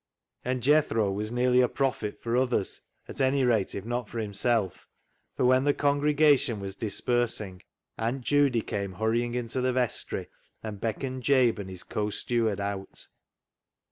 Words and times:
And 0.43 0.63
Jethro 0.63 1.11
was 1.11 1.31
nearly 1.31 1.61
a 1.61 1.67
prophet 1.69 2.17
for 2.23 2.35
others, 2.35 2.81
at 3.07 3.21
anyrate, 3.21 3.75
if 3.75 3.85
not 3.85 4.09
for 4.09 4.17
himself, 4.17 4.87
for 5.37 5.45
when 5.45 5.63
the 5.63 5.75
congregation 5.75 6.59
was 6.59 6.75
dispersing 6.75 7.61
Aunt 7.99 8.21
Judy 8.21 8.61
came 8.63 8.93
hurrying 8.93 9.35
into 9.35 9.61
the 9.61 9.73
vestry 9.73 10.27
and 10.63 10.81
beckoned 10.81 11.21
Jabe 11.21 11.61
and 11.61 11.69
his 11.69 11.83
co 11.83 12.09
steward 12.09 12.59
out. 12.59 13.09